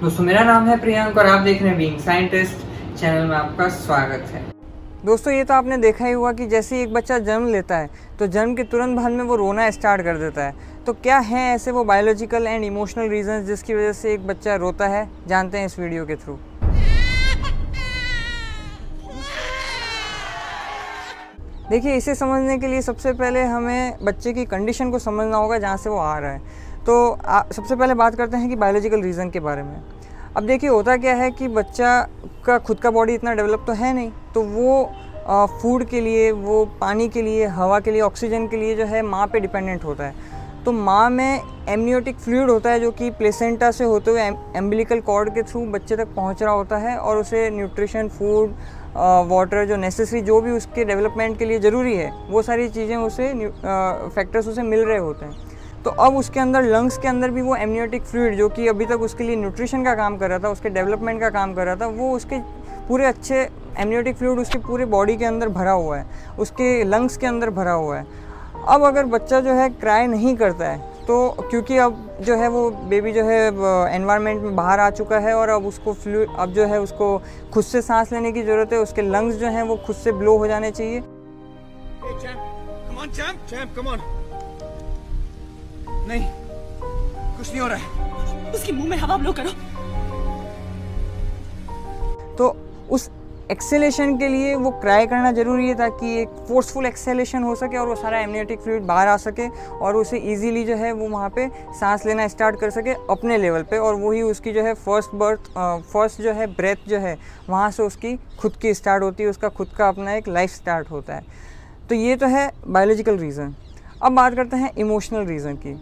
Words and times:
दोस्तों, 0.00 0.24
मेरा 0.24 0.42
नाम 0.44 0.66
है 0.68 0.76
प्रियंक 0.76 1.18
और 1.18 1.26
आप 1.26 1.40
देख 1.40 1.60
रहे 1.60 1.68
हैं 1.68 1.78
बीइंग 1.78 1.98
साइंटिस्ट 1.98 2.56
चैनल 3.00 3.26
में 3.26 3.36
आपका 3.36 3.68
स्वागत 3.68 4.24
है। 4.30 4.42
दोस्तों, 5.04 5.32
ये 5.32 5.44
तो 5.44 5.54
आपने 5.54 5.76
देखा 5.76 6.06
ही 6.06 6.12
हुआ 6.12 6.32
कि 6.32 6.46
जैसे 6.46 6.76
ही 6.76 6.82
एक 6.82 6.92
बच्चा 6.92 7.18
जन्म 7.18 7.46
लेता 7.48 7.76
है 7.76 7.88
तो 8.18 8.26
जन्म 8.26 8.54
के 8.54 8.62
तुरंत 8.64 8.96
बाद 8.96 9.12
में 9.12 9.22
वो 9.24 9.36
रोना 9.36 9.70
स्टार्ट 9.70 10.02
कर 10.02 10.18
देता 10.18 10.44
है। 10.44 10.54
तो 10.86 10.92
क्या 10.94 11.18
है 11.20 11.44
ऐसे 11.54 11.70
वो 11.70 11.84
बायोलॉजिकल 11.84 12.46
एंड 12.46 12.64
इमोशनल 12.64 13.08
रीजंस 13.10 13.46
जिसकी 13.46 13.74
वजह 13.74 13.92
से 13.92 14.12
एक 14.14 14.26
बच्चा 14.26 14.56
रोता 14.56 14.86
है? 14.86 15.08
जानते 15.28 15.58
हैं 15.58 15.66
इस 15.66 15.78
वीडियो 15.78 16.04
के 16.06 16.16
थ्रू 16.16 16.38
देखिए, 21.70 21.94
इसे 21.96 22.14
समझने 22.14 22.58
के 22.58 22.66
लिए 22.66 22.82
सबसे 22.82 23.12
पहले 23.14 23.42
हमें 23.44 24.04
बच्चे 24.04 24.32
की 24.32 24.44
कंडीशन 24.46 24.90
को 24.90 24.98
समझना 24.98 25.36
होगा 25.36 25.58
जहाँ 25.58 25.76
से 25.76 25.90
वो 25.90 25.96
आ 25.98 26.18
रहा 26.18 26.30
है। 26.30 26.64
तो 26.86 27.10
आ, 27.10 27.42
सबसे 27.52 27.76
पहले 27.76 27.94
बात 27.94 28.14
करते 28.14 28.36
हैं 28.36 28.48
कि 28.48 28.56
बायोलॉजिकल 28.56 29.02
रीज़न 29.02 29.30
के 29.30 29.40
बारे 29.40 29.62
में। 29.62 29.82
अब 30.36 30.46
देखिए 30.46 30.70
होता 30.70 30.96
क्या 30.96 31.14
है 31.14 31.30
कि 31.30 31.48
बच्चा 31.50 32.00
का 32.46 32.58
खुद 32.58 32.78
का 32.78 32.90
बॉडी 32.90 33.14
इतना 33.14 33.34
डेवलप 33.34 33.64
तो 33.66 33.72
है 33.74 33.92
नहीं 33.94 34.10
तो 34.34 34.42
वो 34.44 34.84
फ़ूड 35.60 35.84
के 35.84 36.00
लिए 36.00 36.30
वो 36.32 36.64
पानी 36.80 37.08
के 37.08 37.22
लिए 37.22 37.46
हवा 37.54 37.78
के 37.80 37.90
लिए 37.90 38.00
ऑक्सीजन 38.00 38.46
के 38.48 38.56
लिए 38.56 38.74
जो 38.76 38.84
है 38.86 39.00
माँ 39.04 39.26
पे 39.26 39.40
डिपेंडेंट 39.40 39.84
होता 39.84 40.04
है। 40.04 40.34
तो 40.64 40.72
माँ 40.72 41.08
में 41.10 41.40
एमनियोटिक 41.68 42.18
फ्लूड 42.18 42.50
होता 42.50 42.70
है 42.70 42.80
जो 42.80 42.90
कि 42.90 43.10
प्लेसेंटा 43.12 43.70
से 43.70 43.84
होते 43.84 44.10
हुए 44.10 44.22
एम्बिलिकल 44.56 45.00
कॉर्ड 45.00 45.34
के 45.34 45.42
थ्रू 45.42 45.64
बच्चे 45.72 45.96
तक 45.96 46.14
पहुँच 46.16 46.42
रहा 46.42 46.52
होता 46.52 46.76
है 46.78 46.96
और 46.98 47.18
उसे 47.18 47.48
न्यूट्रिशन 47.50 48.08
फ़ूड 48.08 48.54
वाटर 49.30 49.64
जो 49.66 49.76
नेसेसरी 49.76 50.20
जो 50.22 50.40
भी 50.40 50.50
उसके 50.50 50.84
डेवलपमेंट 50.84 51.38
के 51.38 51.44
लिए 51.44 51.58
ज़रूरी 51.60 51.96
है 51.96 52.12
वो 52.30 52.42
सारी 52.42 52.68
चीज़ें 52.68 52.96
उसे 52.96 53.32
फैक्टर्स 53.64 54.48
उसे 54.48 54.62
मिल 54.62 54.84
रहे 54.84 54.98
होते 54.98 55.24
हैं। 55.24 55.55
तो 55.86 55.90
अब 55.92 56.16
उसके 56.16 56.40
अंदर 56.40 56.62
लंग्स 56.62 56.96
के 56.98 57.08
अंदर 57.08 57.30
भी 57.30 57.42
वो 57.42 57.56
एमनियोटिक 57.56 58.02
फ्लूड 58.04 58.34
जो 58.36 58.48
कि 58.48 58.66
अभी 58.68 58.86
तक 58.86 59.00
उसके 59.00 59.24
लिए 59.24 59.36
न्यूट्रिशन 59.36 59.84
का 59.84 59.94
काम 59.94 60.16
कर 60.18 60.28
रहा 60.28 60.38
था, 60.38 60.48
उसके 60.48 60.68
डेवलपमेंट 60.70 61.20
का 61.20 61.28
काम 61.30 61.52
कर 61.54 61.66
रहा 61.66 61.76
था, 61.76 61.86
वो 61.88 62.10
उसके 62.12 62.38
पूरे 62.88 63.04
अच्छे 63.06 63.36
एमनियोटिक 63.78 64.16
फ्लूड 64.16 64.38
उसके 64.38 64.58
पूरे 64.58 64.84
बॉडी 64.86 65.16
के 65.16 65.24
अंदर 65.24 65.48
भरा 65.50 65.72
हुआ 65.72 65.96
है, 65.98 66.06
उसके 66.38 66.82
लंग्स 66.84 67.16
के 67.16 67.26
अंदर 67.26 67.50
भरा 67.50 67.72
हुआ 67.72 67.98
है। 67.98 68.06
अब 68.68 68.84
अगर 68.84 69.04
बच्चा 69.06 69.40
जो 69.40 69.52
है 69.52 69.68
क्राई 69.70 70.06
नहीं 70.06 70.34
करता 70.36 70.68
है 70.68 70.78
तो 71.06 71.28
क्योंकि 71.40 71.76
अब 71.78 72.04
जो 72.20 72.36
है 72.36 72.48
वो 72.48 72.68
बेबी 72.90 73.12
जो 73.12 73.24
है 73.24 73.38
एनवायरनमेंट 73.46 74.42
में 74.42 74.56
बाहर 74.56 74.80
आ 74.80 74.90
चुका 74.92 75.18
है 75.18 75.34
और 75.34 75.48
अब 75.48 75.66
उसको 75.66 75.92
फ्लू 75.94 76.24
अब 76.26 76.52
जो 76.52 76.66
है 76.66 76.80
उसको 76.80 77.16
खुद 77.54 77.64
से 77.64 77.82
सांस 77.82 78.12
लेने 78.12 78.32
की 78.32 78.42
ज़रूरत 78.42 78.72
है, 78.72 78.78
उसके 78.78 79.02
लंग्स 79.04 79.36
जो 79.36 79.46
हैं 79.48 79.62
वो 79.62 79.76
खुद 79.86 79.96
से 79.96 80.12
ब्लो 80.14 80.36
हो 80.38 80.46
जाने 80.46 80.70
चाहिए। 80.72 81.00
नहीं 86.08 86.26
कुछ 87.36 87.50
नहीं 87.50 87.60
हो 87.60 87.66
रहा 87.66 87.78
है। 87.78 88.52
उसके 88.52 88.72
मुँह 88.72 88.88
में 88.88 88.96
हवा 88.96 89.16
ब्लो 89.16 89.32
करो। 89.32 89.50
तो 92.36 92.56
उस 92.90 93.10
एक्सेलेशन 93.50 94.16
के 94.18 94.28
लिए 94.28 94.54
वो 94.54 94.70
क्राई 94.80 95.06
करना 95.06 95.30
ज़रूरी 95.32 95.68
है 95.68 95.74
ताकि 95.74 96.14
एक 96.20 96.28
फोर्सफुल 96.48 96.86
एक्सेलेशन 96.86 97.42
हो 97.42 97.54
सके 97.56 97.76
और 97.76 97.86
वो 97.88 97.94
सारा 97.96 98.18
एमनियोटिक 98.20 98.60
फ्लूड 98.60 98.82
बाहर 98.82 99.08
आ 99.08 99.16
सके 99.16 99.48
और 99.78 99.96
उसे 99.96 100.18
इजीली 100.32 100.64
जो 100.64 100.76
है 100.76 100.92
वो 100.92 101.08
वहाँ 101.08 101.28
पे 101.36 101.46
सांस 101.80 102.06
लेना 102.06 102.26
स्टार्ट 102.28 102.60
कर 102.60 102.70
सके 102.70 102.94
अपने 103.10 103.38
लेवल 103.38 103.62
पे 103.62 103.78
और 103.78 103.94
वही 103.94 104.22
उसकी 104.22 104.52
जो 104.52 104.62
है 104.62 104.74
फ़र्स्ट 104.74 105.14
बर्थ 105.14 105.50
फ़र्स्ट 105.92 106.22
जो 106.22 106.32
है 106.32 106.46
ब्रेथ 106.46 106.88
जो 106.88 106.98
है 106.98 107.16
वहाँ 107.48 107.70
से 107.70 107.82
उसकी 107.82 108.16
खुद 108.40 108.56
की 108.62 108.74
स्टार्ट 108.74 109.02
होती 109.02 109.22
है 109.22 109.28
उसका 109.28 109.48
खुद 109.48 109.68
का 109.78 109.88
अपना 109.88 110.14
एक 110.14 110.28
लाइफ 110.28 110.50
स्टार्ट 110.50 110.90
होता 110.90 111.14
है। 111.14 111.24
तो 111.88 111.94
ये 111.94 112.16
तो 112.16 112.26
है 112.26 112.50
बायोलॉजिकल 112.66 113.18
रीज़न 113.18 113.54
अब 114.02 114.12
बात 114.12 114.34
करते 114.34 114.56
हैं 114.56 114.74
इमोशनल 114.76 115.26
रीज़न 115.26 115.56
की। 115.56 115.74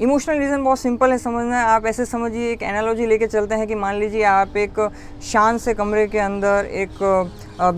इमोशनल 0.00 0.38
रीज़न 0.38 0.62
बहुत 0.64 0.78
सिंपल 0.78 1.10
है 1.10 1.16
समझना 1.18 1.56
है 1.58 1.64
आप 1.68 1.86
ऐसे 1.86 2.04
समझिए, 2.06 2.50
एक 2.52 2.62
एनालॉजी 2.62 3.06
लेके 3.06 3.26
चलते 3.26 3.54
हैं 3.54 3.66
कि 3.68 3.74
मान 3.74 3.94
लीजिए 3.94 4.22
आप 4.24 4.56
एक 4.56 4.78
शान 5.22 5.58
से 5.58 5.74
कमरे 5.74 6.06
के 6.06 6.18
अंदर 6.18 6.68
एक 6.74 7.02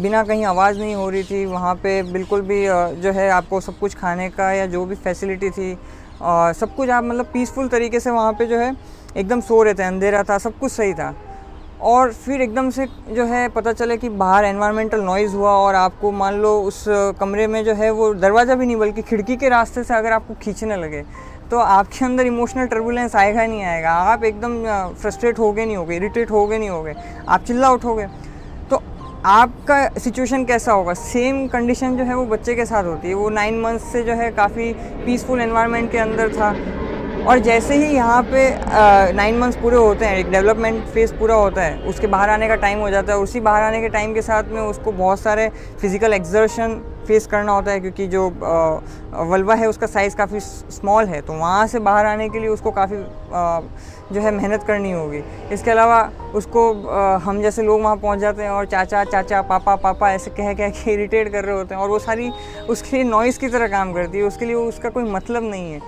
बिना 0.03 0.23
कहीं 0.25 0.45
आवाज़ 0.45 0.79
नहीं 0.79 0.95
हो 0.95 1.09
रही 1.11 1.23
थी, 1.23 1.45
वहाँ 1.47 1.75
पे 1.75 2.03
बिल्कुल 2.13 2.43
भी 2.43 2.63
जो 3.03 3.13
है 3.13 3.29
आपको 3.31 3.61
सब 3.61 3.79
कुछ 3.79 3.95
खाने 3.95 4.29
का 4.31 4.53
या 4.53 4.67
जो 4.67 4.85
भी 4.85 4.95
फैसिलिटी 4.97 5.51
थी 5.51 5.75
सब 6.23 6.75
कुछ 6.77 6.91
आप 6.91 7.05
मतलब 7.05 7.31
पीसफुल 7.33 7.69
तरीके 7.69 8.01
से 8.01 8.11
वहाँ 8.11 8.33
पे 8.33 8.47
जो 8.47 8.59
है 8.59 8.73
एकदम 9.17 9.41
सो 9.41 9.63
रहे 9.63 9.75
थे, 9.75 9.83
अंधेरा 9.83 10.23
था, 10.23 10.39
सब 10.39 10.59
कुछ 10.59 10.73
सही 10.73 10.95
था। 10.95 11.15
और 11.83 12.13
फिर 12.15 12.41
एकदम 12.43 12.69
से 12.71 12.87
जो 13.11 13.25
है 13.27 13.49
पता 13.49 13.73
चले 13.73 13.97
कि 13.97 14.09
बाहर 14.09 14.45
एनवायरमेंटल 14.45 15.01
नॉइज़ 15.03 15.35
हुआ 15.35 15.51
और 15.53 15.75
आपको 15.75 16.11
मान 16.13 16.35
लो 16.41 16.57
उस 16.63 16.85
कमरे 17.21 17.47
में 17.47 17.63
जो 17.65 17.75
है 17.75 17.91
वो 17.91 18.13
दरवाज़ा 18.15 18.55
भी 18.55 18.67
नहीं, 18.67 18.77
बल्कि 18.77 19.03
खिड़की 19.03 19.37
के 19.37 19.49
रास्ते 19.49 19.85
से 19.85 19.95
अगर 19.95 20.13
आपको 20.13 20.35
खींचने 20.43 20.77
लगे 20.77 21.05
तो 21.53 21.59
आपके 21.59 22.05
अंदर 22.05 22.27
इमोशनल 22.27 22.67
टर्बुलेंस 22.67 23.15
आएगा 23.17 23.45
नहीं 23.47 23.63
आएगा? 23.63 23.91
आप 23.91 24.23
एकदम 24.25 24.53
फ्रस्ट्रेट 25.01 25.39
हो 25.39 25.51
गए 25.53 25.65
नहीं 25.65 25.77
हो 25.77 25.85
गए 25.85 25.97
इरीटेट 25.97 26.31
हो 26.31 26.47
गए 26.47 26.59
नहीं 26.59 26.69
हो 26.71 26.83
गए 26.83 26.95
आप 27.29 27.45
चिल्ला 27.45 27.71
उठोगे। 27.71 28.07
तो 28.71 28.81
आपका 29.27 29.89
सिचुएशन 29.99 30.45
कैसा 30.45 30.73
होगा? 30.73 30.95
सेम 30.95 31.47
कंडीशन 31.49 31.97
जो 31.97 32.05
है 32.05 32.15
वो 32.17 32.25
बच्चे 32.27 32.55
के 32.55 32.67
साथ 32.67 32.85
होती 32.85 33.09
है। 33.09 33.15
वो 33.15 33.29
नाइन 33.31 33.61
मंथ्स 33.61 33.93
से 33.93 34.03
जो 34.03 34.13
है 34.13 34.31
काफ़ी 34.31 34.73
पीसफुल 35.05 35.41
एनवायरनमेंट 35.41 35.91
के 35.93 35.99
अंदर 35.99 36.33
था। 36.37 36.51
और 37.23 37.39
जैसे 37.39 37.75
ही 37.77 37.95
यहाँ 37.95 38.23
पे 38.23 38.49
नाइन 39.15 39.39
मंथ्स 39.39 39.57
पूरे 39.57 39.77
होते 39.77 40.05
हैं 40.05 40.17
एक 40.19 40.31
डेवलपमेंट 40.31 40.85
फ़ेज़ 40.85 41.13
पूरा 41.15 41.35
होता 41.35 41.63
है 41.63 41.79
उसके 41.89 42.07
बाहर 42.07 42.31
आने 42.31 42.49
का 42.49 42.55
टाइम 42.55 42.79
हो 42.79 42.89
जाता 42.91 43.13
है 43.13 43.19
उसी 43.19 43.41
बाहर 43.41 43.63
आने 43.63 43.81
के 43.81 43.89
टाइम 43.89 44.15
के 44.15 44.23
साथ 44.23 44.51
में 44.53 44.61
उसको 44.61 44.93
बहुत 44.93 45.21
सारे 45.21 45.49
फ़िज़िकल 45.81 46.13
एक्जर्शन 46.13 46.75
फेस 47.09 47.27
करना 47.27 47.53
होता 47.53 47.71
है 47.71 47.81
क्योंकि 47.81 48.07
जो 48.07 48.29
वल्वा 49.31 49.55
है 49.55 49.69
उसका 49.69 49.87
साइज़ 49.87 50.17
काफ़ी 50.17 50.41
स्मॉल 50.41 51.07
है 51.07 51.21
तो 51.21 51.33
वहाँ 51.33 51.67
से 51.67 51.79
बाहर 51.81 52.07
आने 52.07 52.29
के 52.29 52.41
लिए 52.41 52.49
उसको 52.49 52.71
काफ़ी 52.71 52.97
जो 54.15 54.21
है 54.21 54.31
मेहनत 54.31 54.65
करनी 54.67 54.91
होगी। 54.93 55.23
इसके 55.53 55.71
अलावा 55.71 56.01
उसको 56.35 56.63
आ, 56.89 57.17
हम 57.19 57.41
जैसे 57.43 57.63
लोग 57.63 57.83
वहाँ 57.83 57.97
पहुँच 57.97 58.19
जाते 58.19 58.43
हैं 58.43 58.51
और 58.51 58.67
चाचा 58.67 59.05
चाचा 59.05 59.43
पापा 59.43 59.77
पापा 59.77 60.13
ऐसे 60.13 60.31
कह 60.31 60.53
कह 60.55 60.69
के 60.71 60.93
इरीटेट 60.93 61.33
कर 61.33 61.45
रहे 61.45 61.57
होते 61.57 61.75
हैं 61.75 61.83
और 61.83 61.89
वो 61.89 61.99
सारी 61.99 62.31
उसके 62.69 62.97
लिए 62.97 63.05
नॉइज़ 63.05 63.39
की 63.41 63.49
तरह 63.49 63.69
काम 63.69 63.93
करती 63.93 64.19
है 64.19 64.25
उसके 64.25 64.47
लिए 64.47 64.55
उसका 64.57 64.89
कोई 64.89 65.05
मतलब 65.05 65.51
नहीं 65.51 65.73
है। 65.73 65.81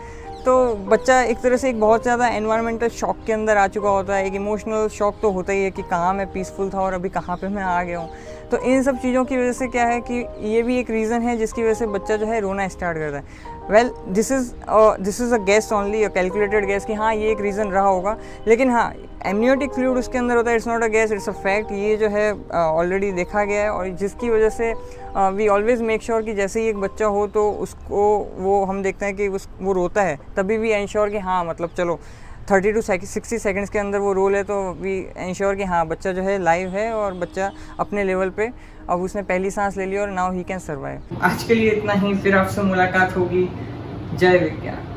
तो 0.45 0.55
बच्चा 0.87 1.21
एक 1.23 1.39
तरह 1.41 1.57
से 1.57 1.69
एक 1.69 1.79
बहुत 1.81 2.03
ज़्यादा 2.03 2.27
एनवायरमेंटल 2.29 2.89
शॉक 2.91 3.25
के 3.27 3.33
अंदर 3.33 3.57
आ 3.57 3.67
चुका 3.69 3.89
होता 3.89 4.17
है। 4.17 4.27
एक 4.27 4.35
इमोशनल 4.35 4.89
शॉक 4.89 5.15
तो 5.23 5.31
होता 5.31 5.53
ही 5.53 5.63
है 5.65 5.71
कि 5.71 5.83
कहाँ 5.83 6.13
मैं 6.15 6.27
पीसफुल 6.33 6.71
था 6.71 6.81
और 6.81 6.93
अभी 6.93 7.09
कहाँ 7.09 7.37
पे 7.37 7.49
मैं 7.49 7.63
आ 7.63 7.83
गया 7.83 7.99
हूँ। 7.99 8.11
तो 8.55 8.59
इन 8.63 8.83
सब 8.83 8.99
चीज़ों 9.03 9.25
की 9.25 9.37
वजह 9.37 9.53
से 9.53 9.67
क्या 9.67 9.85
है 9.87 10.01
कि 10.01 10.15
ये 10.49 10.63
भी 10.63 10.77
एक 10.79 10.91
रीज़न 10.91 11.23
है 11.23 11.37
जिसकी 11.37 11.63
वजह 11.63 11.75
से 11.75 11.87
बच्चा 11.87 12.17
जो 12.17 12.27
है 12.27 12.39
रोना 12.41 12.67
स्टार्ट 12.69 12.99
करता 12.99 13.19
है। 13.19 13.25
Well 13.71 13.91
this 14.09 14.31
is 14.33 14.53
this 15.01 15.21
is 15.21 15.35
a 15.35 15.39
guest 15.45 15.73
only 15.73 16.03
a 16.05 16.09
calculated 16.15 16.67
guess 16.67 16.85
कि 16.85 16.95
हाँ 16.95 17.15
ये 17.15 17.31
एक 17.31 17.41
रीज़न 17.41 17.71
रहा 17.71 17.87
होगा। 17.87 18.17
लेकिन 18.47 18.71
हाँ 18.71 18.95
एमनियोटिक 19.27 19.73
फ्लूड 19.75 19.99
उसके 19.99 20.19
अंदर 20.19 20.37
होता 20.37 20.51
है 20.51 20.57
it's 20.57 20.69
not 20.69 20.83
a 20.83 20.89
guess 20.89 21.13
it's 21.13 21.29
a 21.29 21.33
fact 21.33 21.73
ये 21.73 21.97
जो 21.97 22.09
है 22.09 22.33
ऑलरेडी 22.53 23.11
uh, 23.11 23.17
देखा 23.17 23.45
गया 23.45 23.63
है 23.63 23.71
और 23.71 23.89
जिसकी 23.89 24.31
वजह 24.31 24.49
से 24.51 24.73
वी 25.17 25.49
ऑलवेज़ 25.49 25.83
मेक 25.83 26.03
श्योर 26.03 26.23
कि 26.23 26.35
जैसे 26.35 26.61
ही 26.61 26.69
एक 26.69 26.81
बच्चा 26.81 27.07
हो 27.07 27.27
तो 27.29 27.51
उसको 27.61 28.07
वो 28.39 28.65
हम 28.65 28.83
देखते 28.83 29.07
हैं 29.07 29.17
कि 29.17 29.29
उस 29.29 29.49
वो 29.61 29.73
रोता 29.73 30.03
है। 30.03 30.19
तभी 30.37 30.59
भी 30.59 30.73
इंश्योर 30.75 31.11
कि 31.11 31.19
हाँ 31.19 31.45
मतलब 31.45 31.71
चलो 31.77 31.99
थर्टी 32.51 32.73
टू 32.73 32.81
सिक्सटी 32.83 33.39
सेकेंड्स 33.39 33.71
के 33.71 33.79
अंदर 33.79 33.99
वो 33.99 34.13
रोल 34.13 34.35
है 34.37 34.43
तो 34.45 34.57
वी 34.81 34.97
इंश्योर 35.19 35.55
कि 35.55 35.65
हाँ 35.65 35.87
बच्चा 35.89 36.13
जो 36.13 36.23
है 36.23 36.39
लाइव 36.43 36.69
है 36.71 36.93
और 36.95 37.15
बच्चा 37.15 37.51
अपने 37.81 38.05
लेवल 38.05 38.31
पे, 38.31 38.51
अब 38.91 39.03
उसने 39.03 39.23
पहली 39.23 39.51
सांस 39.51 39.77
ले 39.77 39.87
ली 39.87 39.97
और 39.97 40.11
नाउ 40.11 40.33
ही 40.33 40.43
कैन 40.45 40.59
सर्वाइव 40.61 41.19
आज 41.23 41.43
के 41.43 41.55
लिए 41.55 41.71
इतना 41.71 41.93
ही, 41.93 42.15
फिर 42.15 42.37
आपसे 42.37 42.63
मुलाकात 42.63 43.17
होगी. 43.17 43.49
जय 44.15 44.39
विज्ञान. 44.39 44.94